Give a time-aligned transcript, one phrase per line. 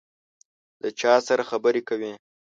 [0.81, 2.11] د چا سره خبري کوې؟